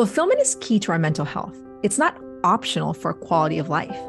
Fulfillment 0.00 0.40
is 0.40 0.56
key 0.62 0.78
to 0.78 0.92
our 0.92 0.98
mental 0.98 1.26
health. 1.26 1.58
It's 1.82 1.98
not 1.98 2.18
optional 2.42 2.94
for 2.94 3.12
quality 3.12 3.58
of 3.58 3.68
life. 3.68 4.00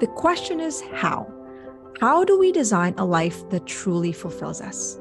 The 0.00 0.06
question 0.06 0.60
is 0.60 0.82
how? 0.94 1.30
How 2.00 2.24
do 2.24 2.38
we 2.38 2.52
design 2.52 2.94
a 2.96 3.04
life 3.04 3.46
that 3.50 3.66
truly 3.66 4.12
fulfills 4.12 4.62
us? 4.62 4.98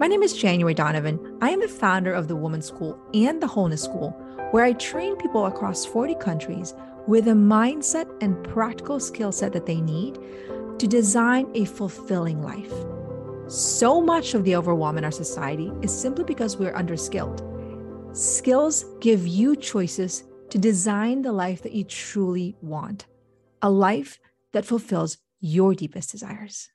My 0.00 0.08
name 0.08 0.24
is 0.24 0.36
January 0.36 0.74
Donovan. 0.74 1.38
I 1.40 1.50
am 1.50 1.60
the 1.60 1.68
founder 1.68 2.12
of 2.12 2.26
the 2.26 2.34
Women's 2.34 2.66
School 2.66 2.98
and 3.14 3.40
the 3.40 3.46
Wholeness 3.46 3.84
School, 3.84 4.10
where 4.50 4.64
I 4.64 4.72
train 4.72 5.14
people 5.14 5.46
across 5.46 5.86
40 5.86 6.16
countries 6.16 6.74
with 7.06 7.28
a 7.28 7.30
mindset 7.30 8.10
and 8.20 8.42
practical 8.42 8.98
skill 8.98 9.30
set 9.30 9.52
that 9.52 9.66
they 9.66 9.80
need 9.80 10.18
to 10.80 10.88
design 10.88 11.48
a 11.54 11.64
fulfilling 11.64 12.42
life. 12.42 12.74
So 13.46 14.00
much 14.00 14.34
of 14.34 14.42
the 14.42 14.56
overwhelm 14.56 14.98
in 14.98 15.04
our 15.04 15.12
society 15.12 15.70
is 15.80 15.96
simply 15.96 16.24
because 16.24 16.56
we're 16.56 16.74
underskilled. 16.74 17.44
Skills 18.18 18.84
give 18.98 19.28
you 19.28 19.54
choices 19.54 20.24
to 20.50 20.58
design 20.58 21.22
the 21.22 21.30
life 21.30 21.62
that 21.62 21.70
you 21.70 21.84
truly 21.84 22.56
want, 22.60 23.06
a 23.62 23.70
life 23.70 24.18
that 24.50 24.64
fulfills 24.64 25.18
your 25.38 25.72
deepest 25.72 26.10
desires. 26.10 26.68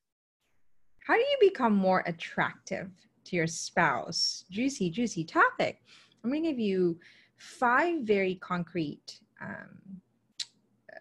How 1.06 1.16
do 1.16 1.20
you 1.20 1.38
become 1.42 1.76
more 1.76 2.02
attractive 2.06 2.92
to 3.26 3.36
your 3.36 3.48
spouse? 3.48 4.46
Juicy, 4.52 4.90
juicy 4.90 5.26
topic. 5.26 5.82
I'm 6.24 6.30
going 6.30 6.44
to 6.44 6.50
give 6.50 6.60
you 6.60 6.98
five 7.36 8.04
very 8.04 8.36
concrete 8.36 9.20
um, 9.42 10.00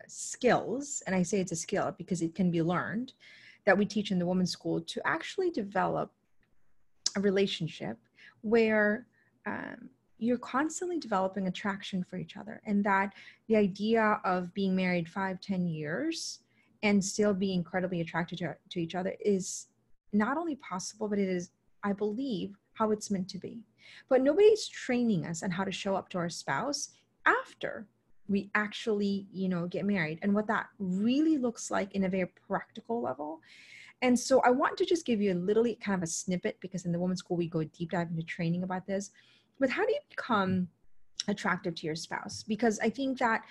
skills, 0.08 1.04
and 1.06 1.14
I 1.14 1.22
say 1.22 1.38
it's 1.38 1.52
a 1.52 1.56
skill 1.56 1.94
because 1.96 2.20
it 2.20 2.34
can 2.34 2.50
be 2.50 2.62
learned 2.62 3.12
that 3.64 3.78
we 3.78 3.86
teach 3.86 4.10
in 4.10 4.18
the 4.18 4.26
women's 4.26 4.50
school 4.50 4.80
to 4.80 5.00
actually 5.04 5.52
develop 5.52 6.10
a 7.14 7.20
relationship 7.20 7.96
where 8.40 9.06
um, 9.46 9.88
you're 10.22 10.38
constantly 10.38 10.98
developing 10.98 11.46
attraction 11.48 12.04
for 12.04 12.16
each 12.16 12.36
other 12.36 12.60
and 12.66 12.84
that 12.84 13.12
the 13.48 13.56
idea 13.56 14.20
of 14.24 14.52
being 14.54 14.74
married 14.74 15.08
five 15.08 15.40
ten 15.40 15.66
years 15.66 16.40
and 16.82 17.04
still 17.04 17.34
be 17.34 17.52
incredibly 17.52 18.00
attracted 18.00 18.38
to, 18.38 18.56
to 18.70 18.80
each 18.80 18.94
other 18.94 19.14
is 19.24 19.66
not 20.12 20.36
only 20.36 20.56
possible 20.56 21.08
but 21.08 21.18
it 21.18 21.28
is 21.28 21.50
i 21.82 21.92
believe 21.92 22.56
how 22.74 22.90
it's 22.90 23.10
meant 23.10 23.28
to 23.28 23.38
be. 23.38 23.60
But 24.08 24.22
nobody's 24.22 24.68
training 24.68 25.26
us 25.26 25.42
on 25.42 25.50
how 25.50 25.64
to 25.64 25.72
show 25.72 25.94
up 25.96 26.08
to 26.10 26.18
our 26.18 26.28
spouse 26.28 26.90
after 27.26 27.86
we 28.28 28.50
actually 28.54 29.26
you 29.32 29.48
know 29.48 29.66
get 29.66 29.84
married 29.84 30.18
and 30.22 30.34
what 30.34 30.46
that 30.46 30.66
really 30.78 31.38
looks 31.38 31.70
like 31.70 31.92
in 31.94 32.04
a 32.04 32.08
very 32.08 32.30
practical 32.48 33.00
level. 33.00 33.40
And 34.00 34.18
so 34.18 34.40
i 34.40 34.50
want 34.50 34.76
to 34.78 34.84
just 34.84 35.06
give 35.06 35.20
you 35.20 35.32
a 35.32 35.44
little 35.48 35.64
kind 35.80 35.96
of 35.96 36.02
a 36.02 36.10
snippet 36.10 36.58
because 36.60 36.84
in 36.86 36.92
the 36.92 36.98
women's 36.98 37.20
school 37.20 37.36
we 37.36 37.48
go 37.48 37.62
deep 37.62 37.90
dive 37.90 38.10
into 38.10 38.22
training 38.22 38.64
about 38.64 38.86
this 38.86 39.10
but 39.62 39.70
how 39.70 39.86
do 39.86 39.92
you 39.92 40.00
become 40.10 40.66
attractive 41.28 41.74
to 41.76 41.86
your 41.86 41.94
spouse? 41.94 42.42
Because 42.42 42.78
i 42.80 42.90
think 42.90 43.18
that 43.18 43.42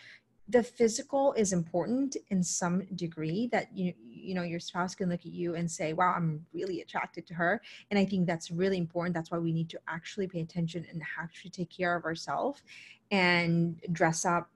the 0.49 0.61
physical 0.61 1.33
is 1.33 1.53
important 1.53 2.17
in 2.29 2.43
some 2.43 2.81
degree 2.95 3.47
that 3.53 3.67
you 3.73 3.93
you 4.27 4.33
know 4.35 4.41
your 4.41 4.59
spouse 4.59 4.93
can 4.93 5.07
look 5.07 5.21
at 5.21 5.33
you 5.41 5.55
and 5.55 5.71
say 5.71 5.93
wow 5.93 6.13
i'm 6.17 6.45
really 6.53 6.81
attracted 6.81 7.25
to 7.27 7.33
her. 7.33 7.61
And 7.89 7.97
i 7.97 8.05
think 8.05 8.27
that's 8.27 8.51
really 8.51 8.77
important. 8.77 9.15
That's 9.15 9.31
why 9.31 9.37
we 9.37 9.53
need 9.53 9.69
to 9.69 9.79
actually 9.87 10.27
pay 10.27 10.41
attention 10.41 10.85
and 10.91 11.01
actually 11.25 11.51
take 11.51 11.69
care 11.69 11.95
of 11.95 12.03
ourselves 12.03 12.61
and 13.11 13.79
dress 13.93 14.25
up 14.25 14.49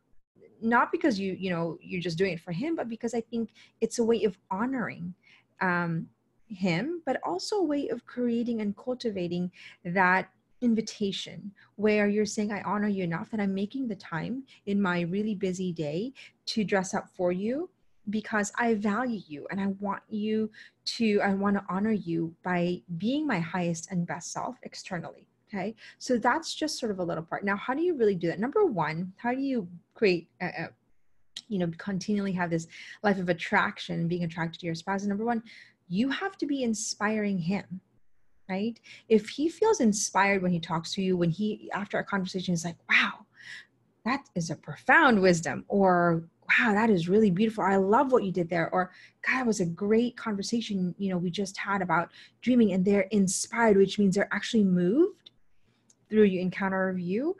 not 0.62 0.92
because 0.92 1.20
you 1.20 1.32
you 1.44 1.50
know 1.50 1.78
you're 1.82 2.02
just 2.10 2.18
doing 2.18 2.34
it 2.34 2.42
for 2.48 2.52
him 2.52 2.76
but 2.76 2.88
because 2.90 3.14
i 3.14 3.22
think 3.22 3.50
it's 3.82 4.00
a 4.00 4.04
way 4.12 4.24
of 4.24 4.38
honoring 4.50 5.14
um 5.62 6.08
him 6.48 7.02
but 7.06 7.20
also 7.24 7.58
a 7.58 7.64
way 7.64 7.90
of 7.90 8.06
creating 8.06 8.62
and 8.62 8.78
cultivating 8.78 9.52
that 9.84 10.30
invitation 10.62 11.52
where 11.76 12.08
you're 12.08 12.26
saying, 12.26 12.52
I 12.52 12.62
honor 12.62 12.88
you 12.88 13.04
enough 13.04 13.32
that 13.32 13.40
I'm 13.40 13.54
making 13.54 13.88
the 13.88 13.96
time 13.96 14.44
in 14.66 14.82
my 14.82 15.02
really 15.02 15.36
busy 15.36 15.72
day 15.72 16.14
to 16.48 16.64
dress 16.64 16.94
up 16.94 17.10
for 17.16 17.32
you 17.32 17.70
because 18.10 18.52
I 18.58 18.76
value 18.76 19.22
you 19.28 19.48
and 19.50 19.60
I 19.60 19.68
want 19.80 20.04
you 20.10 20.52
to, 20.86 21.20
I 21.22 21.34
want 21.34 21.56
to 21.58 21.66
honor 21.70 21.92
you 21.92 22.36
by 22.44 22.82
being 22.98 23.26
my 23.26 23.40
highest 23.40 23.92
and 23.92 24.06
best 24.06 24.32
self 24.32 24.58
externally. 24.64 25.28
Okay. 25.50 25.76
So 26.00 26.18
that's 26.18 26.54
just 26.54 26.80
sort 26.80 26.92
of 26.92 27.00
a 27.00 27.04
little 27.04 27.24
part. 27.24 27.44
Now, 27.44 27.56
how 27.56 27.74
do 27.74 27.82
you 27.82 27.96
really 27.96 28.16
do 28.16 28.28
that? 28.28 28.40
Number 28.40 28.66
one, 28.66 29.14
how 29.18 29.34
do 29.34 29.42
you 29.42 29.68
create 29.94 30.28
a, 30.42 30.46
a 30.46 30.70
you 31.48 31.60
know, 31.60 31.72
continually 31.78 32.32
have 32.32 32.50
this 32.50 32.68
life 33.04 33.20
of 33.20 33.30
attraction, 33.30 34.08
being 34.08 34.24
attracted 34.24 34.60
to 34.62 34.66
your 34.66 34.76
spouse? 34.76 35.06
Number 35.06 35.26
one, 35.26 35.44
you 35.88 36.10
have 36.10 36.38
to 36.38 36.46
be 36.46 36.64
inspiring 36.64 37.38
him 37.38 37.82
right? 38.50 38.80
If 39.10 39.30
he 39.30 39.50
feels 39.50 39.80
inspired 39.80 40.42
when 40.42 40.52
he 40.52 40.60
talks 40.60 40.94
to 40.94 41.02
you, 41.02 41.18
when 41.18 41.30
he, 41.30 41.70
after 41.74 41.98
a 41.98 42.04
conversation, 42.04 42.54
is 42.54 42.66
like, 42.66 42.78
wow, 42.90 43.26
that 44.06 44.24
is 44.36 44.50
a 44.50 44.56
profound 44.56 45.22
wisdom, 45.22 45.66
or 45.68 46.24
wow, 46.60 46.74
that 46.74 46.90
is 46.90 47.10
really 47.10 47.32
beautiful. 47.32 47.64
I 47.64 47.78
love 47.78 48.12
what 48.12 48.24
you 48.24 48.32
did 48.32 48.50
there, 48.50 48.70
or 48.70 48.92
God, 49.28 49.42
it 49.42 49.48
was 49.48 49.62
a 49.62 49.66
great 49.66 50.16
conversation, 50.16 50.94
you 50.98 51.10
know, 51.10 51.18
we 51.18 51.32
just 51.32 51.58
had 51.58 51.82
about 51.82 52.12
dreaming, 52.42 52.74
and 52.74 52.86
they're 52.86 53.08
inspired, 53.12 53.78
which 53.78 53.98
means 53.98 54.16
they're 54.16 54.34
actually 54.34 54.64
moved 54.64 55.32
through 56.10 56.24
you 56.24 56.40
encounter 56.40 56.90
of 56.90 57.00
you. 57.00 57.36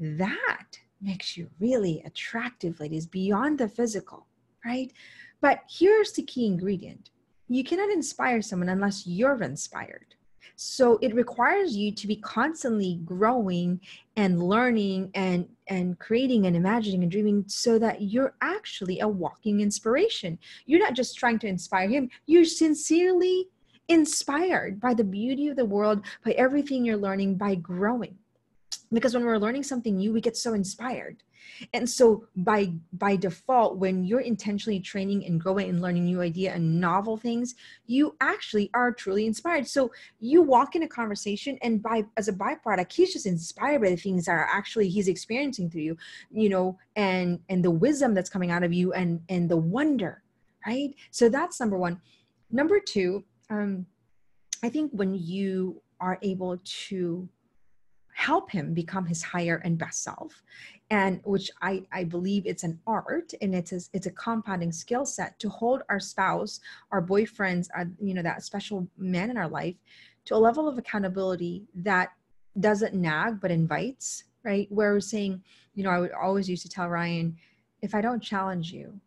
That 0.00 0.78
makes 1.00 1.36
you 1.36 1.48
really 1.60 2.02
attractive, 2.04 2.80
ladies, 2.80 3.06
beyond 3.06 3.58
the 3.58 3.68
physical, 3.68 4.26
right? 4.64 4.92
But 5.40 5.60
here's 5.70 6.12
the 6.12 6.22
key 6.22 6.46
ingredient 6.46 7.10
you 7.50 7.64
cannot 7.64 7.90
inspire 7.90 8.42
someone 8.42 8.68
unless 8.68 9.06
you're 9.06 9.42
inspired 9.42 10.14
so 10.56 10.98
it 11.02 11.14
requires 11.14 11.76
you 11.76 11.92
to 11.92 12.06
be 12.06 12.16
constantly 12.16 13.00
growing 13.04 13.80
and 14.16 14.42
learning 14.42 15.10
and 15.14 15.48
and 15.68 15.98
creating 15.98 16.46
and 16.46 16.56
imagining 16.56 17.02
and 17.02 17.12
dreaming 17.12 17.44
so 17.46 17.78
that 17.78 18.02
you're 18.02 18.34
actually 18.40 19.00
a 19.00 19.08
walking 19.08 19.60
inspiration. 19.60 20.38
You're 20.66 20.80
not 20.80 20.94
just 20.94 21.16
trying 21.16 21.38
to 21.40 21.46
inspire 21.46 21.88
him. 21.88 22.10
You're 22.26 22.44
sincerely 22.44 23.48
inspired 23.88 24.80
by 24.80 24.94
the 24.94 25.04
beauty 25.04 25.48
of 25.48 25.56
the 25.56 25.64
world 25.64 26.04
by 26.24 26.32
everything 26.32 26.84
you're 26.84 26.96
learning 26.96 27.36
by 27.36 27.54
growing 27.54 28.16
because 28.92 29.14
when 29.14 29.24
we're 29.24 29.38
learning 29.38 29.62
something 29.62 29.96
new 29.96 30.12
we 30.12 30.20
get 30.20 30.36
so 30.36 30.54
inspired. 30.54 31.22
And 31.72 31.88
so 31.88 32.26
by 32.36 32.72
by 32.92 33.16
default 33.16 33.76
when 33.78 34.04
you're 34.04 34.20
intentionally 34.20 34.80
training 34.80 35.24
and 35.24 35.40
growing 35.40 35.68
and 35.68 35.80
learning 35.80 36.04
new 36.04 36.20
idea 36.20 36.52
and 36.52 36.80
novel 36.80 37.16
things 37.16 37.54
you 37.86 38.16
actually 38.20 38.70
are 38.74 38.92
truly 38.92 39.26
inspired. 39.26 39.66
So 39.66 39.90
you 40.20 40.42
walk 40.42 40.76
in 40.76 40.82
a 40.82 40.88
conversation 40.88 41.58
and 41.62 41.82
by 41.82 42.04
as 42.16 42.28
a 42.28 42.32
byproduct 42.32 42.92
he's 42.92 43.12
just 43.12 43.26
inspired 43.26 43.82
by 43.82 43.90
the 43.90 43.96
things 43.96 44.26
that 44.26 44.32
are 44.32 44.48
actually 44.50 44.88
he's 44.88 45.08
experiencing 45.08 45.70
through 45.70 45.82
you 45.82 45.96
you 46.30 46.48
know 46.48 46.78
and 46.96 47.40
and 47.48 47.64
the 47.64 47.70
wisdom 47.70 48.14
that's 48.14 48.30
coming 48.30 48.50
out 48.50 48.62
of 48.62 48.72
you 48.72 48.92
and 48.92 49.20
and 49.28 49.48
the 49.48 49.56
wonder 49.56 50.22
right? 50.66 50.94
So 51.12 51.28
that's 51.28 51.60
number 51.60 51.78
one. 51.78 52.00
Number 52.50 52.80
two 52.80 53.24
um 53.50 53.86
i 54.62 54.68
think 54.68 54.90
when 54.92 55.14
you 55.14 55.80
are 56.00 56.18
able 56.22 56.58
to 56.64 57.28
help 58.18 58.50
him 58.50 58.74
become 58.74 59.06
his 59.06 59.22
higher 59.22 59.62
and 59.64 59.78
best 59.78 60.02
self. 60.02 60.42
And 60.90 61.20
which 61.24 61.52
I, 61.62 61.84
I 61.92 62.02
believe 62.02 62.46
it's 62.46 62.64
an 62.64 62.80
art 62.84 63.32
and 63.40 63.54
it's 63.54 63.70
a, 63.70 63.80
it's 63.92 64.06
a 64.06 64.10
compounding 64.10 64.72
skill 64.72 65.06
set 65.06 65.38
to 65.38 65.48
hold 65.48 65.82
our 65.88 66.00
spouse 66.00 66.58
our 66.90 67.00
boyfriends 67.00 67.68
our, 67.76 67.86
you 68.00 68.14
know 68.14 68.22
that 68.22 68.42
special 68.42 68.88
man 68.96 69.30
in 69.30 69.36
our 69.36 69.48
life 69.48 69.76
to 70.24 70.34
a 70.34 70.36
level 70.36 70.66
of 70.66 70.78
accountability 70.78 71.62
that 71.76 72.08
doesn't 72.58 72.94
nag 72.94 73.40
but 73.40 73.52
invites 73.52 74.24
right? 74.42 74.66
Where 74.70 74.94
we're 74.94 75.00
saying 75.00 75.42
you 75.74 75.84
know 75.84 75.90
i 75.90 76.00
would 76.00 76.12
always 76.12 76.48
used 76.48 76.62
to 76.62 76.68
tell 76.68 76.88
ryan 76.88 77.36
if 77.82 77.94
i 77.94 78.00
don't 78.00 78.22
challenge 78.22 78.72
you 78.72 79.00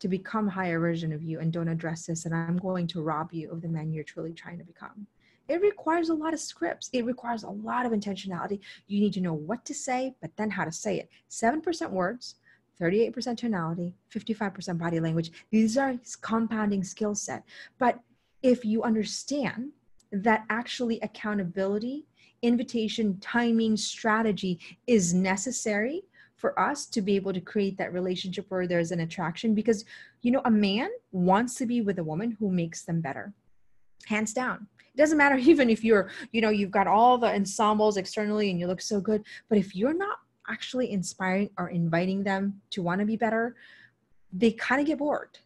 to 0.00 0.08
become 0.08 0.48
higher 0.48 0.80
version 0.80 1.12
of 1.12 1.22
you 1.22 1.38
and 1.38 1.52
don't 1.52 1.68
address 1.68 2.06
this 2.06 2.24
and 2.24 2.34
i'm 2.34 2.56
going 2.56 2.88
to 2.88 3.02
rob 3.02 3.32
you 3.32 3.50
of 3.52 3.62
the 3.62 3.68
man 3.68 3.92
you're 3.92 4.02
truly 4.02 4.32
trying 4.32 4.58
to 4.58 4.64
become 4.64 5.06
it 5.48 5.62
requires 5.62 6.10
a 6.10 6.14
lot 6.14 6.34
of 6.34 6.40
scripts. 6.40 6.90
It 6.92 7.04
requires 7.04 7.42
a 7.42 7.50
lot 7.50 7.86
of 7.86 7.92
intentionality. 7.92 8.60
You 8.86 9.00
need 9.00 9.14
to 9.14 9.20
know 9.20 9.32
what 9.32 9.64
to 9.64 9.74
say, 9.74 10.14
but 10.20 10.36
then 10.36 10.50
how 10.50 10.64
to 10.64 10.72
say 10.72 10.98
it. 10.98 11.08
7% 11.30 11.90
words, 11.90 12.36
38% 12.80 13.36
tonality, 13.36 13.94
55% 14.14 14.78
body 14.78 15.00
language. 15.00 15.32
These 15.50 15.78
are 15.78 15.94
compounding 16.20 16.84
skill 16.84 17.14
set. 17.14 17.44
But 17.78 17.98
if 18.42 18.64
you 18.64 18.82
understand 18.82 19.70
that 20.12 20.44
actually 20.50 21.00
accountability, 21.00 22.06
invitation, 22.42 23.18
timing, 23.20 23.76
strategy 23.76 24.60
is 24.86 25.12
necessary 25.12 26.04
for 26.36 26.58
us 26.58 26.86
to 26.86 27.02
be 27.02 27.16
able 27.16 27.32
to 27.32 27.40
create 27.40 27.76
that 27.76 27.92
relationship 27.92 28.46
where 28.48 28.66
there's 28.66 28.92
an 28.92 29.00
attraction 29.00 29.54
because 29.54 29.84
you 30.22 30.30
know 30.30 30.40
a 30.44 30.50
man 30.50 30.88
wants 31.10 31.56
to 31.56 31.66
be 31.66 31.80
with 31.80 31.98
a 31.98 32.04
woman 32.04 32.36
who 32.38 32.48
makes 32.48 32.84
them 32.84 33.00
better 33.00 33.34
hands 34.06 34.32
down 34.32 34.68
doesn't 34.98 35.18
matter 35.18 35.36
even 35.52 35.70
if 35.70 35.82
you're 35.82 36.10
you 36.32 36.40
know 36.40 36.50
you've 36.50 36.70
got 36.70 36.86
all 36.86 37.18
the 37.18 37.26
ensembles 37.26 37.96
externally 37.96 38.50
and 38.50 38.60
you 38.60 38.66
look 38.66 38.80
so 38.80 39.00
good 39.00 39.22
but 39.48 39.58
if 39.58 39.74
you're 39.74 39.94
not 39.94 40.18
actually 40.48 40.90
inspiring 40.90 41.50
or 41.58 41.68
inviting 41.68 42.22
them 42.22 42.60
to 42.70 42.82
want 42.82 43.00
to 43.00 43.06
be 43.06 43.16
better 43.16 43.56
they 44.32 44.50
kind 44.52 44.80
of 44.80 44.86
get 44.86 44.98
bored 44.98 45.38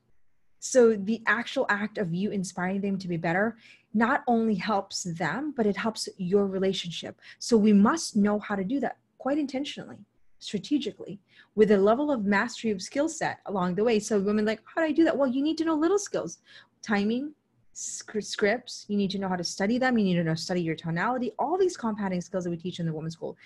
so 0.58 0.94
the 0.94 1.20
actual 1.26 1.66
act 1.68 1.98
of 1.98 2.14
you 2.14 2.30
inspiring 2.30 2.80
them 2.80 2.96
to 2.98 3.08
be 3.08 3.16
better 3.16 3.56
not 3.94 4.22
only 4.26 4.54
helps 4.54 5.04
them 5.04 5.52
but 5.56 5.66
it 5.66 5.76
helps 5.76 6.08
your 6.16 6.46
relationship 6.46 7.20
so 7.38 7.56
we 7.56 7.72
must 7.72 8.16
know 8.16 8.38
how 8.38 8.54
to 8.54 8.64
do 8.64 8.80
that 8.80 8.96
quite 9.18 9.38
intentionally 9.38 9.98
strategically 10.42 11.20
with 11.54 11.70
a 11.70 11.76
level 11.76 12.10
of 12.10 12.24
mastery 12.24 12.70
of 12.70 12.82
skill 12.82 13.08
set 13.08 13.38
along 13.46 13.74
the 13.74 13.84
way. 13.84 13.98
So 13.98 14.18
women 14.18 14.44
like, 14.44 14.60
how 14.64 14.80
do 14.82 14.88
I 14.88 14.92
do 14.92 15.04
that? 15.04 15.16
Well, 15.16 15.28
you 15.28 15.42
need 15.42 15.58
to 15.58 15.64
know 15.64 15.74
little 15.74 15.98
skills, 15.98 16.38
timing, 16.82 17.32
scripts. 17.72 18.84
You 18.88 18.96
need 18.96 19.10
to 19.12 19.18
know 19.18 19.28
how 19.28 19.36
to 19.36 19.44
study 19.44 19.78
them. 19.78 19.98
You 19.98 20.04
need 20.04 20.14
to 20.14 20.24
know 20.24 20.34
study 20.34 20.62
your 20.62 20.76
tonality. 20.76 21.32
All 21.38 21.58
these 21.58 21.76
compounding 21.76 22.20
skills 22.20 22.44
that 22.44 22.50
we 22.50 22.56
teach 22.56 22.80
in 22.80 22.86
the 22.86 22.92
women's 22.92 23.14
school. 23.14 23.36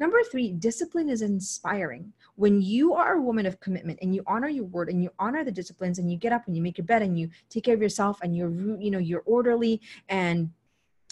Number 0.00 0.22
three, 0.24 0.50
discipline 0.50 1.08
is 1.08 1.22
inspiring. 1.22 2.12
When 2.34 2.60
you 2.60 2.94
are 2.94 3.14
a 3.14 3.22
woman 3.22 3.46
of 3.46 3.60
commitment 3.60 4.00
and 4.02 4.14
you 4.14 4.24
honor 4.26 4.48
your 4.48 4.64
word 4.64 4.88
and 4.88 5.02
you 5.02 5.10
honor 5.20 5.44
the 5.44 5.52
disciplines 5.52 5.98
and 5.98 6.10
you 6.10 6.16
get 6.16 6.32
up 6.32 6.46
and 6.46 6.56
you 6.56 6.62
make 6.62 6.78
your 6.78 6.86
bed 6.86 7.02
and 7.02 7.18
you 7.18 7.30
take 7.48 7.64
care 7.64 7.74
of 7.74 7.82
yourself 7.82 8.18
and 8.22 8.36
you're 8.36 8.50
you 8.50 8.90
know 8.90 8.98
you're 8.98 9.22
orderly 9.24 9.80
and 10.08 10.50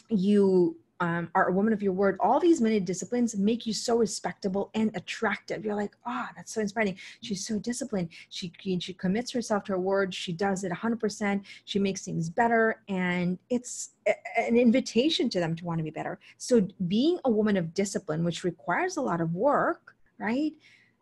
you 0.09 0.77
um, 1.03 1.29
are 1.35 1.49
a 1.49 1.53
woman 1.53 1.73
of 1.73 1.83
your 1.83 1.93
word, 1.93 2.17
all 2.21 2.39
these 2.39 2.61
many 2.61 2.79
disciplines 2.79 3.37
make 3.37 3.67
you 3.67 3.73
so 3.73 3.97
respectable 3.99 4.71
and 4.75 4.93
attractive. 4.95 5.65
You're 5.65 5.75
like, 5.75 5.97
ah, 6.07 6.29
oh, 6.31 6.33
that's 6.37 6.55
so 6.55 6.61
inspiring. 6.61 6.97
She's 7.23 7.45
so 7.45 7.59
disciplined. 7.59 8.11
She 8.29 8.53
she 8.79 8.95
commits 8.95 9.33
herself 9.33 9.65
to 9.65 9.73
her 9.73 9.81
word. 9.81 10.15
She 10.15 10.33
does 10.33 10.63
it 10.63 10.71
100%. 10.71 11.43
She 11.65 11.81
makes 11.81 12.05
things 12.05 12.31
better, 12.31 12.83
and 12.89 13.37
it's 13.51 13.91
a, 14.07 14.13
an 14.39 14.57
invitation 14.57 15.29
to 15.31 15.41
them 15.41 15.57
to 15.57 15.65
want 15.65 15.79
to 15.79 15.85
be 15.85 15.91
better. 15.91 16.21
So 16.39 16.69
being 16.87 17.19
a 17.25 17.31
woman 17.31 17.57
of 17.57 17.75
discipline, 17.75 18.23
which 18.23 18.45
requires 18.45 18.97
a 18.97 19.01
lot 19.01 19.21
of 19.21 19.35
work, 19.35 19.97
right, 20.21 20.53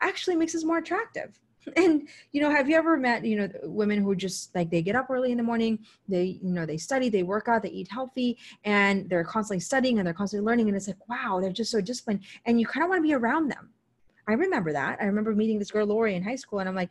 actually 0.00 0.36
makes 0.36 0.54
us 0.54 0.64
more 0.64 0.78
attractive 0.78 1.38
and 1.76 2.08
you 2.32 2.40
know 2.40 2.50
have 2.50 2.68
you 2.68 2.76
ever 2.76 2.96
met 2.96 3.24
you 3.24 3.36
know 3.36 3.48
women 3.64 4.02
who 4.02 4.14
just 4.14 4.54
like 4.54 4.70
they 4.70 4.82
get 4.82 4.96
up 4.96 5.10
early 5.10 5.30
in 5.30 5.36
the 5.36 5.42
morning 5.42 5.78
they 6.08 6.38
you 6.42 6.50
know 6.50 6.66
they 6.66 6.76
study 6.76 7.08
they 7.08 7.22
work 7.22 7.48
out 7.48 7.62
they 7.62 7.70
eat 7.70 7.88
healthy 7.90 8.36
and 8.64 9.08
they're 9.08 9.24
constantly 9.24 9.60
studying 9.60 9.98
and 9.98 10.06
they're 10.06 10.14
constantly 10.14 10.46
learning 10.46 10.68
and 10.68 10.76
it's 10.76 10.86
like 10.88 11.08
wow 11.08 11.38
they're 11.40 11.52
just 11.52 11.70
so 11.70 11.80
disciplined 11.80 12.20
and 12.46 12.60
you 12.60 12.66
kind 12.66 12.84
of 12.84 12.88
want 12.88 12.98
to 12.98 13.02
be 13.02 13.14
around 13.14 13.48
them. 13.48 13.70
I 14.28 14.34
remember 14.34 14.72
that. 14.72 14.98
I 15.00 15.04
remember 15.04 15.34
meeting 15.34 15.58
this 15.58 15.70
girl 15.70 15.86
lori 15.86 16.14
in 16.14 16.22
high 16.22 16.36
school 16.36 16.60
and 16.60 16.68
i'm 16.68 16.74
like 16.74 16.90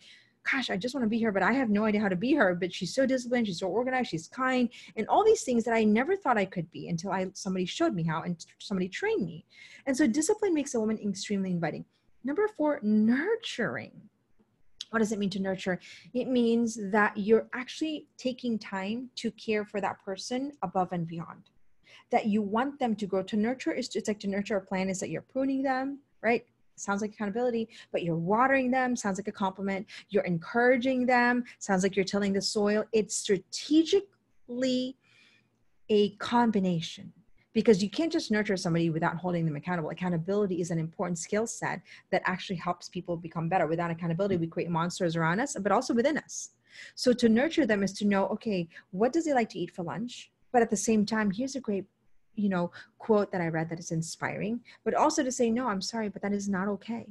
gosh 0.50 0.70
i 0.70 0.78
just 0.78 0.96
want 0.96 1.04
to 1.04 1.10
be 1.10 1.20
her 1.22 1.32
but 1.32 1.44
i 1.44 1.52
have 1.52 1.70
no 1.70 1.84
idea 1.84 2.00
how 2.00 2.08
to 2.08 2.16
be 2.16 2.34
her 2.34 2.56
but 2.56 2.74
she's 2.74 2.96
so 2.96 3.06
disciplined 3.06 3.46
she's 3.46 3.60
so 3.60 3.68
organized 3.68 4.10
she's 4.10 4.30
kind 4.30 4.70
and 4.96 5.06
all 5.10 5.24
these 5.24 5.44
things 5.44 5.66
that 5.66 5.74
i 5.74 5.84
never 5.84 6.16
thought 6.16 6.38
i 6.38 6.46
could 6.46 6.70
be 6.72 6.88
until 6.88 7.12
i 7.12 7.28
somebody 7.34 7.66
showed 7.66 7.94
me 7.94 8.04
how 8.04 8.22
and 8.22 8.46
somebody 8.58 8.88
trained 8.88 9.26
me. 9.26 9.46
And 9.86 9.96
so 9.96 10.08
discipline 10.08 10.54
makes 10.54 10.76
a 10.76 10.80
woman 10.80 11.00
extremely 11.00 11.52
inviting. 11.52 11.86
Number 12.24 12.48
four 12.48 12.80
nurturing 12.84 13.92
what 14.90 15.00
does 15.00 15.12
it 15.12 15.20
mean 15.20 15.30
to 15.32 15.40
nurture? 15.40 15.80
It 16.14 16.28
means 16.28 16.78
that 16.92 17.16
you're 17.16 17.48
actually 17.54 18.08
taking 18.18 18.58
time 18.58 19.10
to 19.16 19.32
care 19.32 19.66
for 19.66 19.82
that 19.82 20.04
person 20.04 20.52
above 20.64 20.92
and 20.92 21.08
beyond. 21.08 21.50
That 22.12 22.26
you 22.26 22.42
want 22.42 22.80
them 22.80 22.96
to 22.96 23.06
grow. 23.06 23.24
To 23.24 23.38
nurture 23.38 23.72
is 23.72 23.96
it's 23.96 24.08
like 24.08 24.20
to 24.22 24.28
nurture 24.28 24.58
a 24.58 24.62
plant 24.62 24.90
is 24.90 25.00
that 25.00 25.10
you're 25.10 25.22
pruning 25.22 25.62
them, 25.62 26.00
right? 26.22 26.46
Sounds 26.76 27.02
like 27.02 27.12
accountability, 27.12 27.70
but 27.92 28.04
you're 28.04 28.16
watering 28.16 28.72
them, 28.72 28.96
sounds 28.96 29.20
like 29.20 29.28
a 29.28 29.34
compliment. 29.34 29.86
You're 30.10 30.24
encouraging 30.24 31.06
them, 31.06 31.44
sounds 31.60 31.84
like 31.84 31.96
you're 31.96 32.06
tilling 32.06 32.34
the 32.34 32.42
soil. 32.42 32.86
It's 32.94 33.16
strategically 33.16 34.96
a 35.90 36.12
combination 36.16 37.12
because 37.60 37.84
you 37.84 37.90
can't 37.90 38.10
just 38.10 38.32
nurture 38.32 38.56
somebody 38.56 38.90
without 38.90 39.18
holding 39.18 39.44
them 39.44 39.58
accountable. 39.58 39.90
Accountability 39.90 40.62
is 40.62 40.72
an 40.72 40.80
important 40.80 41.20
skill 41.20 41.46
set 41.46 41.82
that 42.10 42.22
actually 42.24 42.56
helps 42.56 42.88
people 42.88 43.18
become 43.18 43.50
better. 43.50 43.68
Without 43.68 43.92
accountability, 43.92 44.38
we 44.38 44.48
create 44.48 44.70
monsters 44.70 45.18
around 45.18 45.42
us, 45.42 45.58
but 45.60 45.74
also 45.74 45.94
within 45.94 46.18
us. 46.18 46.52
So 46.96 47.12
to 47.12 47.28
nurture 47.28 47.66
them 47.66 47.84
is 47.84 47.92
to 47.96 48.08
know, 48.08 48.28
okay, 48.28 48.70
what 48.92 49.12
does 49.12 49.26
he 49.26 49.34
like 49.34 49.50
to 49.50 49.60
eat 49.60 49.76
for 49.76 49.84
lunch? 49.84 50.32
But 50.54 50.62
at 50.62 50.70
the 50.70 50.78
same 50.78 51.06
time, 51.06 51.32
here's 51.32 51.58
a 51.58 51.60
great, 51.60 51.84
you 52.36 52.48
know, 52.48 52.72
quote 52.98 53.30
that 53.34 53.42
I 53.42 53.50
read 53.50 53.70
that 53.72 53.80
is 53.80 53.92
inspiring, 53.92 54.62
but 54.86 54.94
also 54.94 55.22
to 55.22 55.30
say, 55.30 55.52
no, 55.52 55.68
I'm 55.68 55.82
sorry, 55.82 56.08
but 56.08 56.22
that 56.22 56.32
is 56.32 56.48
not 56.48 56.70
okay. 56.70 57.08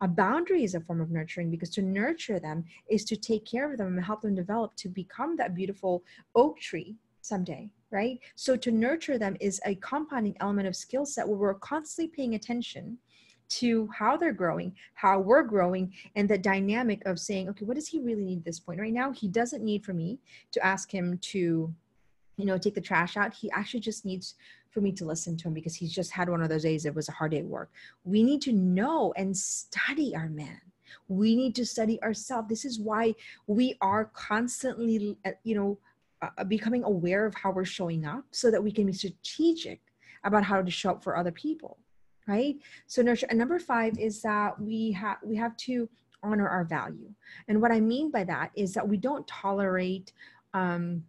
A 0.00 0.08
boundary 0.08 0.64
is 0.64 0.74
a 0.74 0.80
form 0.80 1.00
of 1.00 1.12
nurturing 1.12 1.48
because 1.48 1.70
to 1.70 1.82
nurture 1.82 2.40
them 2.40 2.64
is 2.90 3.04
to 3.04 3.14
take 3.14 3.44
care 3.46 3.70
of 3.70 3.78
them 3.78 3.96
and 3.96 4.04
help 4.04 4.22
them 4.22 4.34
develop 4.34 4.74
to 4.78 4.88
become 4.88 5.36
that 5.36 5.54
beautiful 5.54 6.02
oak 6.34 6.58
tree 6.58 6.96
someday 7.20 7.70
right? 7.92 8.18
So 8.34 8.56
to 8.56 8.70
nurture 8.72 9.18
them 9.18 9.36
is 9.38 9.60
a 9.66 9.74
compounding 9.76 10.36
element 10.40 10.66
of 10.66 10.74
skill 10.74 11.06
set 11.06 11.28
where 11.28 11.36
we're 11.36 11.54
constantly 11.54 12.08
paying 12.08 12.34
attention 12.34 12.98
to 13.50 13.86
how 13.88 14.16
they're 14.16 14.32
growing, 14.32 14.74
how 14.94 15.20
we're 15.20 15.42
growing, 15.42 15.92
and 16.16 16.28
the 16.28 16.38
dynamic 16.38 17.04
of 17.04 17.20
saying, 17.20 17.50
okay, 17.50 17.66
what 17.66 17.74
does 17.74 17.86
he 17.86 18.00
really 18.00 18.24
need 18.24 18.38
at 18.38 18.44
this 18.44 18.58
point? 18.58 18.80
Right 18.80 18.92
now, 18.92 19.12
he 19.12 19.28
doesn't 19.28 19.62
need 19.62 19.84
for 19.84 19.92
me 19.92 20.18
to 20.52 20.64
ask 20.64 20.92
him 20.92 21.18
to, 21.18 21.72
you 22.38 22.46
know, 22.46 22.56
take 22.56 22.74
the 22.74 22.80
trash 22.80 23.18
out. 23.18 23.34
He 23.34 23.50
actually 23.50 23.80
just 23.80 24.06
needs 24.06 24.36
for 24.70 24.80
me 24.80 24.90
to 24.92 25.04
listen 25.04 25.36
to 25.36 25.48
him 25.48 25.54
because 25.54 25.74
he's 25.74 25.92
just 25.92 26.12
had 26.12 26.30
one 26.30 26.42
of 26.42 26.48
those 26.48 26.62
days. 26.62 26.86
It 26.86 26.94
was 26.94 27.10
a 27.10 27.12
hard 27.12 27.32
day 27.32 27.40
at 27.40 27.44
work. 27.44 27.70
We 28.04 28.22
need 28.22 28.40
to 28.42 28.52
know 28.52 29.12
and 29.18 29.36
study 29.36 30.16
our 30.16 30.30
man. 30.30 30.60
We 31.08 31.36
need 31.36 31.54
to 31.56 31.66
study 31.66 32.02
ourselves. 32.02 32.48
This 32.48 32.64
is 32.64 32.80
why 32.80 33.14
we 33.46 33.76
are 33.82 34.06
constantly, 34.14 35.18
uh, 35.26 35.32
you 35.42 35.54
know, 35.54 35.78
uh, 36.22 36.44
becoming 36.44 36.84
aware 36.84 37.26
of 37.26 37.34
how 37.34 37.50
we're 37.50 37.64
showing 37.64 38.04
up 38.04 38.24
so 38.30 38.50
that 38.50 38.62
we 38.62 38.72
can 38.72 38.86
be 38.86 38.92
strategic 38.92 39.80
about 40.24 40.44
how 40.44 40.62
to 40.62 40.70
show 40.70 40.90
up 40.90 41.02
for 41.02 41.16
other 41.16 41.32
people 41.32 41.78
right? 42.26 42.56
So 42.86 43.02
nurture 43.02 43.26
and 43.30 43.38
number 43.38 43.58
five 43.58 43.98
is 43.98 44.22
that 44.22 44.60
we 44.60 44.92
have 44.92 45.18
we 45.22 45.36
have 45.36 45.56
to 45.58 45.88
honor 46.22 46.48
our 46.48 46.64
value. 46.64 47.10
And 47.48 47.60
what 47.60 47.72
i 47.72 47.80
mean 47.80 48.10
by 48.10 48.24
that 48.24 48.52
is 48.54 48.72
that 48.74 48.88
we 48.88 48.96
don't 48.96 49.26
tolerate 49.26 50.12
um 50.54 51.04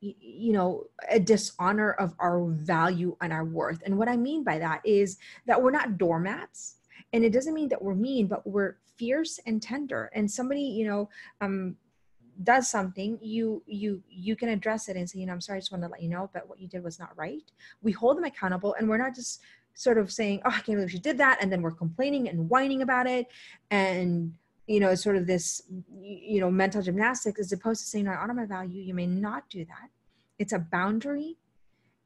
you 0.00 0.52
know 0.52 0.84
a 1.10 1.18
dishonor 1.18 1.92
of 1.92 2.14
our 2.18 2.46
value 2.46 3.16
and 3.20 3.32
our 3.32 3.44
worth. 3.44 3.82
And 3.84 3.98
what 3.98 4.08
i 4.08 4.16
mean 4.16 4.42
by 4.42 4.58
that 4.58 4.80
is 4.84 5.18
that 5.46 5.62
we're 5.62 5.70
not 5.70 5.98
doormats 5.98 6.76
and 7.12 7.24
it 7.24 7.32
doesn't 7.32 7.54
mean 7.54 7.68
that 7.68 7.82
we're 7.82 7.94
mean 7.94 8.26
but 8.26 8.46
we're 8.46 8.76
fierce 8.96 9.38
and 9.46 9.60
tender. 9.62 10.10
And 10.14 10.30
somebody 10.30 10.62
you 10.62 10.86
know 10.86 11.08
um 11.40 11.76
does 12.42 12.68
something 12.68 13.18
you 13.22 13.62
you 13.66 14.02
you 14.08 14.36
can 14.36 14.48
address 14.48 14.88
it 14.88 14.96
and 14.96 15.08
say 15.08 15.18
you 15.18 15.26
know 15.26 15.32
i'm 15.32 15.40
sorry 15.40 15.56
i 15.56 15.60
just 15.60 15.72
want 15.72 15.82
to 15.82 15.88
let 15.88 16.02
you 16.02 16.08
know 16.08 16.28
but 16.32 16.48
what 16.48 16.60
you 16.60 16.68
did 16.68 16.82
was 16.82 16.98
not 16.98 17.16
right. 17.16 17.50
We 17.82 17.92
hold 17.92 18.16
them 18.16 18.24
accountable 18.24 18.74
and 18.74 18.88
we're 18.88 18.98
not 18.98 19.14
just 19.14 19.40
sort 19.74 19.98
of 19.98 20.12
saying 20.12 20.42
oh 20.44 20.50
i 20.50 20.60
can't 20.60 20.76
believe 20.76 20.90
she 20.90 20.98
did 20.98 21.18
that 21.18 21.38
and 21.40 21.50
then 21.50 21.62
we're 21.62 21.70
complaining 21.70 22.28
and 22.28 22.48
whining 22.48 22.82
about 22.82 23.06
it. 23.06 23.26
And 23.70 24.34
you 24.66 24.80
know 24.80 24.94
sort 24.94 25.16
of 25.16 25.26
this 25.26 25.62
you 26.00 26.40
know 26.40 26.50
mental 26.50 26.82
gymnastics 26.82 27.40
as 27.40 27.52
opposed 27.52 27.80
to 27.82 27.86
saying 27.86 28.08
i 28.08 28.16
honor 28.16 28.34
my 28.34 28.44
value 28.44 28.82
you 28.82 28.94
may 28.94 29.06
not 29.06 29.48
do 29.48 29.64
that. 29.64 29.88
It's 30.38 30.52
a 30.52 30.58
boundary 30.58 31.36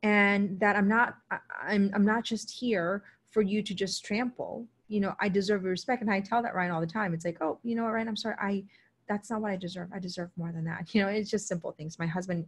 and 0.03 0.61
that 0.61 0.77
i'm 0.77 0.88
not 0.88 1.17
i'm 1.62 1.91
i'm 1.94 2.05
not 2.05 2.25
just 2.25 2.50
here 2.50 3.03
for 3.31 3.43
you 3.43 3.62
to 3.62 3.75
just 3.75 4.05
trample. 4.05 4.67
You 4.88 5.00
know 5.00 5.15
i 5.21 5.29
deserve 5.29 5.65
respect 5.65 6.03
and 6.03 6.11
i 6.11 6.21
tell 6.21 6.43
that 6.43 6.55
ryan 6.55 6.71
all 6.71 6.81
the 6.81 6.87
time. 6.87 7.15
It's 7.15 7.25
like 7.25 7.39
oh 7.41 7.58
you 7.65 7.75
know 7.75 7.82
what 7.84 7.93
ryan? 7.93 8.08
I'm 8.08 8.17
sorry. 8.17 8.37
I 8.41 8.65
that's 9.10 9.29
not 9.29 9.43
what 9.43 9.50
I 9.50 9.56
deserve. 9.56 9.88
I 9.93 9.98
deserve 9.98 10.31
more 10.36 10.52
than 10.52 10.64
that. 10.64 10.88
You 10.94 11.02
know, 11.02 11.08
it's 11.08 11.29
just 11.29 11.48
simple 11.48 11.72
things. 11.72 11.98
My 11.98 12.06
husband 12.06 12.46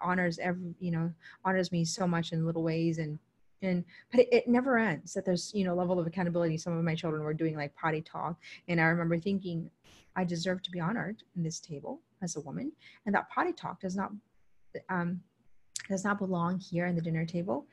honors 0.00 0.38
every, 0.38 0.74
you 0.78 0.92
know, 0.92 1.12
honors 1.44 1.72
me 1.72 1.84
so 1.84 2.06
much 2.06 2.32
in 2.32 2.46
little 2.46 2.62
ways 2.62 2.98
and 2.98 3.18
and 3.62 3.84
but 4.12 4.20
it, 4.20 4.28
it, 4.30 4.48
never 4.48 4.76
ends 4.76 5.14
that 5.14 5.24
there's 5.24 5.50
you 5.54 5.64
know 5.64 5.74
level 5.74 5.98
of 5.98 6.06
accountability 6.06 6.58
some 6.58 6.76
of 6.76 6.84
my 6.84 6.94
children 6.94 7.22
were 7.22 7.32
doing 7.32 7.56
like 7.56 7.74
potty 7.74 8.02
talk 8.02 8.36
and 8.68 8.78
i 8.78 8.84
remember 8.84 9.18
thinking 9.18 9.70
i 10.14 10.22
deserve 10.22 10.62
to 10.62 10.70
be 10.70 10.78
honored 10.78 11.22
in 11.36 11.42
this 11.42 11.58
table 11.58 12.02
as 12.22 12.36
a 12.36 12.40
woman 12.42 12.70
and 13.06 13.14
that 13.14 13.30
potty 13.30 13.54
talk 13.54 13.80
does 13.80 13.96
not 13.96 14.10
um 14.90 15.18
does 15.88 16.04
not 16.04 16.18
belong 16.18 16.58
here 16.58 16.84
in 16.84 16.94
the 16.94 17.00
dinner 17.00 17.24
table 17.24 17.66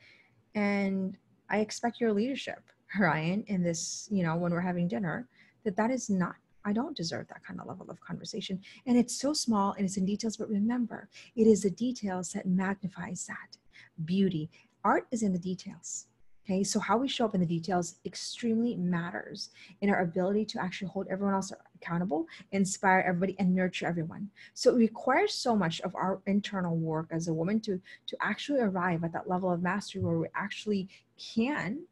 and 0.54 1.18
i 1.50 1.58
expect 1.58 2.00
your 2.00 2.14
leadership 2.14 2.62
ryan 2.98 3.44
in 3.48 3.62
this 3.62 4.08
you 4.10 4.22
know 4.22 4.36
when 4.36 4.52
we're 4.52 4.60
having 4.62 4.88
dinner 4.88 5.28
that 5.64 5.76
that 5.76 5.90
is 5.90 6.08
not 6.08 6.36
I 6.64 6.72
don't 6.72 6.96
deserve 6.96 7.28
that 7.28 7.44
kind 7.44 7.60
of 7.60 7.66
level 7.66 7.90
of 7.90 8.00
conversation. 8.00 8.60
And 8.86 8.96
it's 8.96 9.16
so 9.20 9.32
small 9.32 9.72
and 9.72 9.84
it's 9.84 9.96
in 9.96 10.04
details, 10.04 10.36
but 10.36 10.48
remember, 10.48 11.08
it 11.36 11.46
is 11.46 11.62
the 11.62 11.70
details 11.70 12.32
that 12.32 12.46
magnifies 12.46 13.26
that 13.26 13.58
beauty. 14.04 14.50
Art 14.84 15.06
is 15.10 15.22
in 15.22 15.32
the 15.32 15.38
details. 15.38 16.06
Okay, 16.44 16.62
so 16.62 16.78
how 16.78 16.98
we 16.98 17.08
show 17.08 17.24
up 17.24 17.34
in 17.34 17.40
the 17.40 17.46
details 17.46 17.94
extremely 18.04 18.76
matters 18.76 19.48
in 19.80 19.88
our 19.88 20.02
ability 20.02 20.44
to 20.44 20.62
actually 20.62 20.88
hold 20.88 21.06
everyone 21.08 21.32
else 21.32 21.50
accountable, 21.74 22.26
inspire 22.52 23.02
everybody, 23.06 23.34
and 23.38 23.54
nurture 23.54 23.86
everyone. 23.86 24.28
So 24.52 24.72
it 24.72 24.76
requires 24.76 25.32
so 25.32 25.56
much 25.56 25.80
of 25.80 25.94
our 25.94 26.20
internal 26.26 26.76
work 26.76 27.08
as 27.10 27.28
a 27.28 27.32
woman 27.32 27.60
to 27.60 27.80
to 28.08 28.16
actually 28.20 28.60
arrive 28.60 29.04
at 29.04 29.12
that 29.14 29.26
level 29.26 29.50
of 29.50 29.62
mastery 29.62 30.02
where 30.02 30.18
we 30.18 30.26
actually 30.34 30.88
can 31.16 31.84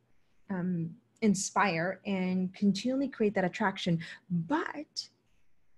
um, 0.51 0.91
inspire 1.23 2.01
and 2.07 2.53
continually 2.55 3.09
create 3.09 3.35
that 3.35 3.45
attraction. 3.45 4.01
But 4.31 5.09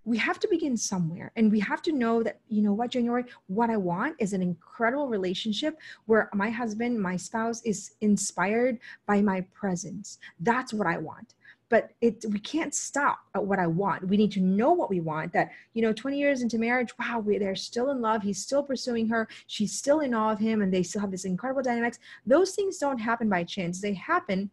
we 0.04 0.18
have 0.18 0.38
to 0.38 0.48
begin 0.48 0.76
somewhere 0.76 1.32
and 1.36 1.50
we 1.50 1.60
have 1.60 1.82
to 1.82 1.92
know 1.92 2.22
that 2.22 2.40
you 2.48 2.62
know 2.62 2.72
what 2.72 2.90
january 2.90 3.24
what 3.46 3.70
i 3.70 3.76
want 3.76 4.14
is 4.18 4.32
an 4.32 4.42
incredible 4.42 5.08
relationship 5.08 5.78
where 6.06 6.28
my 6.34 6.50
husband 6.50 7.00
my 7.00 7.16
spouse 7.16 7.62
is 7.62 7.92
inspired 8.00 8.78
by 9.06 9.20
my 9.20 9.40
presence. 9.52 10.18
That's 10.40 10.72
what 10.72 10.86
i 10.86 10.98
want. 10.98 11.34
But 11.70 11.90
it 12.02 12.24
we 12.28 12.38
can't 12.38 12.74
stop 12.74 13.18
at 13.34 13.44
what 13.44 13.58
i 13.58 13.66
want. 13.66 14.06
We 14.06 14.16
need 14.16 14.32
to 14.32 14.40
know 14.40 14.72
what 14.72 14.90
we 14.90 15.00
want 15.00 15.32
that 15.32 15.50
you 15.72 15.82
know 15.82 15.92
20 15.92 16.18
years 16.18 16.42
into 16.42 16.58
marriage 16.58 16.92
wow 16.98 17.20
we, 17.20 17.38
they're 17.38 17.56
still 17.56 17.90
in 17.90 18.00
love. 18.00 18.22
He's 18.22 18.42
still 18.42 18.62
pursuing 18.62 19.08
her. 19.08 19.26
She's 19.46 19.72
still 19.72 20.00
in 20.00 20.12
awe 20.14 20.32
of 20.32 20.38
him 20.38 20.60
and 20.60 20.72
they 20.72 20.82
still 20.82 21.00
have 21.00 21.10
this 21.10 21.24
incredible 21.24 21.62
dynamics. 21.62 21.98
Those 22.26 22.54
things 22.54 22.78
don't 22.78 22.98
happen 22.98 23.28
by 23.28 23.44
chance. 23.44 23.80
They 23.80 23.94
happen 23.94 24.50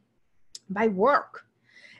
by 0.74 0.88
work 0.88 1.46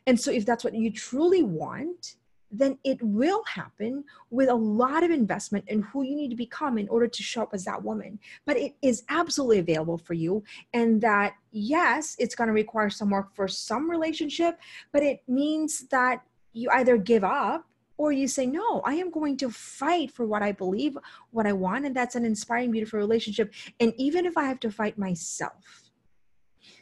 And 0.08 0.20
so, 0.20 0.32
if 0.32 0.46
that's 0.46 0.64
what 0.64 0.74
you 0.74 0.92
truly 0.92 1.44
want, 1.44 2.16
then 2.52 2.78
it 2.84 3.02
will 3.02 3.44
happen 3.46 4.04
with 4.30 4.50
a 4.50 4.54
lot 4.54 5.04
of 5.04 5.12
investment 5.12 5.64
in 5.68 5.82
who 5.84 6.04
you 6.04 6.16
need 6.16 6.30
to 6.30 6.36
become 6.36 6.78
in 6.78 6.90
order 6.90 7.08
to 7.08 7.24
show 7.24 7.44
up 7.44 7.54
as 7.54 7.64
that 7.66 7.82
woman. 7.82 8.20
But 8.46 8.58
it 8.58 8.76
is 8.82 9.04
absolutely 9.10 9.60
available 9.60 9.98
for 9.98 10.14
you. 10.14 10.44
And 10.74 11.02
that, 11.02 11.34
yes, 11.52 12.16
it's 12.20 12.36
going 12.36 12.50
to 12.50 12.54
require 12.54 12.90
some 12.90 13.10
work 13.10 13.34
for 13.34 13.48
some 13.48 13.90
relationship, 13.90 14.60
but 14.92 15.02
it 15.02 15.22
means 15.28 15.88
that 15.88 16.22
you 16.54 16.70
either 16.72 16.98
give 16.98 17.24
up 17.24 17.66
or 17.98 18.12
you 18.12 18.28
say, 18.28 18.46
No, 18.46 18.82
I 18.86 18.96
am 18.96 19.12
going 19.12 19.38
to 19.38 19.50
fight 19.50 20.12
for 20.12 20.26
what 20.26 20.42
I 20.42 20.52
believe, 20.52 20.98
what 21.30 21.48
I 21.48 21.54
want. 21.54 21.86
And 21.86 21.96
that's 21.96 22.16
an 22.16 22.26
inspiring, 22.26 22.72
beautiful 22.72 23.00
relationship. 23.00 23.54
And 23.80 23.94
even 23.98 24.26
if 24.26 24.38
I 24.38 24.46
have 24.46 24.60
to 24.62 24.72
fight 24.72 24.98
myself. 24.98 25.91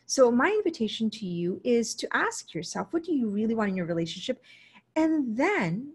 So, 0.05 0.31
my 0.31 0.49
invitation 0.49 1.09
to 1.11 1.25
you 1.25 1.61
is 1.63 1.95
to 1.95 2.07
ask 2.15 2.53
yourself, 2.53 2.87
what 2.91 3.03
do 3.03 3.13
you 3.13 3.29
really 3.29 3.55
want 3.55 3.69
in 3.69 3.77
your 3.77 3.85
relationship? 3.85 4.41
And 4.95 5.37
then 5.37 5.93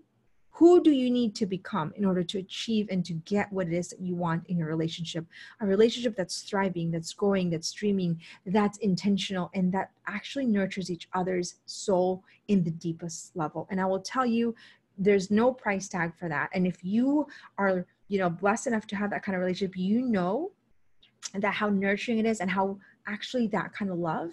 who 0.50 0.80
do 0.80 0.92
you 0.92 1.10
need 1.10 1.34
to 1.34 1.46
become 1.46 1.92
in 1.96 2.04
order 2.04 2.22
to 2.22 2.38
achieve 2.38 2.86
and 2.88 3.04
to 3.04 3.14
get 3.14 3.52
what 3.52 3.66
it 3.66 3.72
is 3.72 3.88
that 3.88 4.00
you 4.00 4.14
want 4.14 4.46
in 4.46 4.56
your 4.56 4.68
relationship? 4.68 5.26
A 5.60 5.66
relationship 5.66 6.14
that's 6.16 6.42
thriving 6.42 6.92
that's 6.92 7.12
growing 7.12 7.50
that's 7.50 7.68
streaming 7.68 8.20
that's 8.46 8.78
intentional 8.78 9.50
and 9.54 9.72
that 9.72 9.90
actually 10.06 10.46
nurtures 10.46 10.92
each 10.92 11.08
other's 11.12 11.56
soul 11.66 12.22
in 12.46 12.62
the 12.62 12.70
deepest 12.70 13.34
level. 13.34 13.66
And 13.68 13.80
i 13.80 13.84
will 13.84 14.00
tell 14.00 14.24
you 14.24 14.54
there's 14.96 15.28
no 15.28 15.52
price 15.52 15.88
tag 15.88 16.12
for 16.16 16.28
that. 16.28 16.50
And 16.54 16.68
if 16.68 16.84
you 16.84 17.26
are 17.58 17.84
you 18.06 18.18
know 18.18 18.30
blessed 18.30 18.68
enough 18.68 18.86
to 18.86 18.96
have 18.96 19.10
that 19.10 19.24
kind 19.24 19.34
of 19.34 19.40
relationship 19.40 19.76
you 19.76 20.02
know 20.02 20.52
that 21.34 21.54
how 21.54 21.68
nurturing 21.68 22.18
it 22.18 22.26
is 22.26 22.40
and 22.40 22.50
how 22.50 22.78
actually 23.06 23.46
that 23.48 23.72
kind 23.72 23.90
of 23.90 23.98
love 23.98 24.30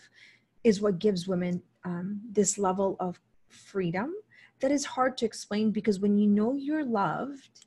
is 0.64 0.82
what 0.82 1.00
gives 1.00 1.28
women 1.28 1.62
um, 1.84 2.22
this 2.32 2.58
level 2.58 2.96
of 3.00 3.20
freedom 3.50 4.14
that 4.60 4.72
is 4.72 4.86
hard 4.86 5.18
to 5.18 5.26
explain 5.26 5.72
because 5.72 6.00
when 6.00 6.18
you 6.18 6.28
know 6.28 6.56
you're 6.56 6.86
loved 6.86 7.66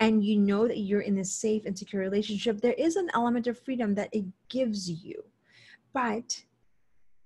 and 0.00 0.24
you 0.24 0.38
know 0.38 0.68
that 0.68 0.78
you're 0.78 1.00
in 1.00 1.14
this 1.14 1.32
safe 1.32 1.64
and 1.66 1.76
secure 1.76 2.02
relationship, 2.02 2.60
there 2.60 2.74
is 2.74 2.96
an 2.96 3.10
element 3.14 3.46
of 3.46 3.58
freedom 3.58 3.94
that 3.94 4.10
it 4.12 4.24
gives 4.48 4.90
you. 4.90 5.22
But 5.92 6.44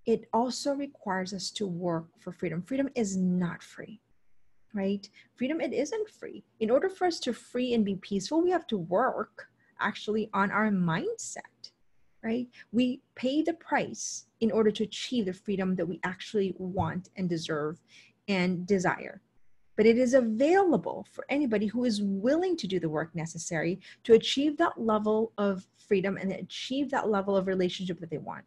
it 0.07 0.29
also 0.33 0.75
requires 0.75 1.35
us 1.35 1.51
to 1.53 1.67
work 1.67 2.07
for 2.19 2.33
freedom. 2.33 2.63
Freedom 2.63 2.89
is 2.95 3.17
not 3.17 3.63
free, 3.63 4.01
right? 4.73 5.09
Freedom, 5.37 5.61
it 5.61 5.73
isn't 5.73 6.09
free. 6.09 6.45
In 6.61 6.71
order 6.71 6.89
for 6.89 7.07
us 7.07 7.21
to 7.21 7.33
free 7.33 7.75
and 7.75 7.85
be 7.85 7.97
peaceful, 7.97 8.43
we 8.43 8.51
have 8.51 8.67
to 8.69 8.79
work 8.79 9.49
actually 9.81 10.31
on 10.33 10.51
our 10.51 10.71
mindset, 10.71 11.60
right? 12.23 12.49
We 12.73 13.01
pay 13.15 13.43
the 13.43 13.55
price 13.55 14.27
in 14.41 14.51
order 14.51 14.71
to 14.71 14.85
achieve 14.85 15.27
the 15.27 15.33
freedom 15.33 15.77
that 15.77 15.87
we 15.87 16.01
actually 16.05 16.55
want 16.59 17.11
and 17.17 17.29
deserve 17.29 17.81
and 18.29 18.67
desire. 18.67 19.21
But 19.77 19.87
it 19.87 19.97
is 19.97 20.13
available 20.15 21.07
for 21.11 21.25
anybody 21.31 21.67
who 21.67 21.85
is 21.85 22.03
willing 22.03 22.57
to 22.59 22.67
do 22.67 22.79
the 22.79 22.89
work 22.89 23.15
necessary 23.15 23.81
to 24.05 24.13
achieve 24.13 24.59
that 24.59 24.79
level 24.79 25.33
of 25.39 25.67
freedom 25.79 26.19
and 26.19 26.33
achieve 26.33 26.91
that 26.91 27.09
level 27.09 27.37
of 27.37 27.47
relationship 27.47 27.99
that 28.01 28.11
they 28.11 28.19
want. 28.19 28.45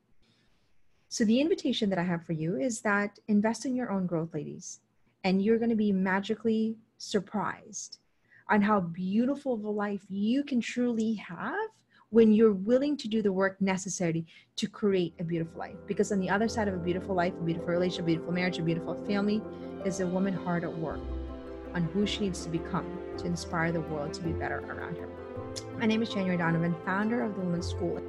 So, 1.09 1.25
the 1.25 1.41
invitation 1.41 1.89
that 1.89 1.99
I 1.99 2.03
have 2.03 2.23
for 2.25 2.33
you 2.33 2.57
is 2.57 2.81
that 2.81 3.19
invest 3.27 3.65
in 3.65 3.75
your 3.75 3.91
own 3.91 4.07
growth, 4.07 4.33
ladies, 4.33 4.79
and 5.23 5.41
you're 5.41 5.59
going 5.59 5.69
to 5.69 5.75
be 5.75 5.91
magically 5.91 6.75
surprised 6.97 7.99
on 8.49 8.61
how 8.61 8.79
beautiful 8.79 9.53
of 9.53 9.63
a 9.63 9.69
life 9.69 10.03
you 10.09 10.43
can 10.43 10.59
truly 10.59 11.13
have 11.15 11.69
when 12.13 12.31
you're 12.31 12.53
willing 12.53 12.95
to 12.95 13.07
do 13.07 13.23
the 13.23 13.33
work 13.33 13.59
necessary 13.59 14.23
to 14.55 14.67
create 14.67 15.15
a 15.19 15.23
beautiful 15.23 15.57
life. 15.57 15.75
Because 15.87 16.11
on 16.11 16.19
the 16.19 16.29
other 16.29 16.47
side 16.47 16.67
of 16.67 16.75
a 16.75 16.77
beautiful 16.77 17.15
life, 17.15 17.33
a 17.33 17.43
beautiful 17.43 17.69
relationship, 17.69 18.03
a 18.03 18.05
beautiful 18.05 18.31
marriage, 18.31 18.59
a 18.59 18.61
beautiful 18.61 19.03
family 19.07 19.41
is 19.83 19.99
a 19.99 20.05
woman 20.05 20.31
hard 20.31 20.63
at 20.63 20.77
work 20.77 20.99
on 21.73 21.85
who 21.85 22.05
she 22.05 22.19
needs 22.19 22.43
to 22.43 22.49
become 22.49 22.85
to 23.17 23.25
inspire 23.25 23.71
the 23.71 23.81
world 23.81 24.13
to 24.13 24.21
be 24.21 24.31
better 24.31 24.59
around 24.59 24.95
her. 24.95 25.09
My 25.79 25.87
name 25.87 26.03
is 26.03 26.09
January 26.09 26.37
Donovan, 26.37 26.75
founder 26.85 27.23
of 27.23 27.33
the 27.33 27.41
Women's 27.41 27.67
School. 27.67 27.99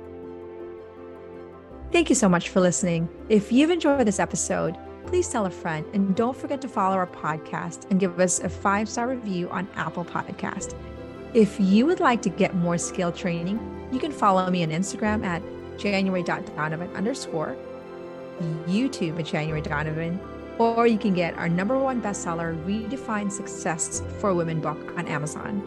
Thank 1.91 2.11
you 2.11 2.15
so 2.15 2.29
much 2.29 2.51
for 2.51 2.61
listening. 2.61 3.09
If 3.31 3.51
you've 3.53 3.71
enjoyed 3.71 4.07
this 4.07 4.21
episode, 4.21 4.77
please 5.07 5.31
tell 5.31 5.47
a 5.47 5.51
friend 5.51 5.87
and 5.95 6.15
don't 6.15 6.37
forget 6.37 6.61
to 6.61 6.69
follow 6.69 6.97
our 6.97 7.07
podcast 7.07 7.91
and 7.91 7.99
give 7.99 8.21
us 8.21 8.41
a 8.41 8.51
five 8.51 8.87
star 8.87 9.09
review 9.09 9.49
on 9.49 9.67
Apple 9.77 10.05
Podcast. 10.05 10.75
If 11.35 11.59
you 11.59 11.85
would 11.87 11.99
like 11.99 12.23
to 12.23 12.29
get 12.29 12.55
more 12.55 12.79
skill 12.79 13.11
training, 13.11 13.59
you 13.91 13.99
can 13.99 14.13
follow 14.13 14.49
me 14.49 14.63
on 14.63 14.71
Instagram 14.71 15.25
at 15.25 15.43
january.donovan 15.79 16.95
underscore, 16.95 17.57
YouTube 18.69 19.19
at 19.19 19.27
January 19.27 19.61
Donovan, 19.61 20.21
or 20.59 20.87
you 20.87 20.97
can 20.97 21.13
get 21.13 21.37
our 21.37 21.49
number 21.49 21.77
one 21.77 22.01
bestseller, 22.01 22.57
Redefine 22.65 23.33
Success 23.33 24.01
for 24.21 24.33
Women 24.33 24.61
book 24.61 24.79
on 24.97 25.09
Amazon. 25.09 25.61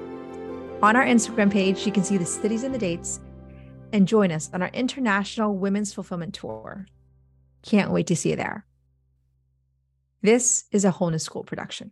On 0.82 0.96
our 0.96 1.04
Instagram 1.04 1.52
page, 1.52 1.86
you 1.86 1.92
can 1.92 2.06
see 2.06 2.16
the 2.16 2.26
cities 2.26 2.64
and 2.64 2.74
the 2.74 2.80
dates 2.80 3.20
and 3.92 4.08
join 4.08 4.32
us 4.32 4.50
on 4.54 4.62
our 4.62 4.70
International 4.70 5.54
Women's 5.54 5.94
Fulfillment 5.94 6.34
Tour. 6.34 6.86
Can't 7.62 7.92
wait 7.92 8.08
to 8.08 8.16
see 8.16 8.30
you 8.30 8.36
there. 8.38 8.66
This 10.22 10.64
is 10.72 10.86
a 10.86 10.92
Wholeness 10.92 11.24
School 11.24 11.44
production. 11.44 11.92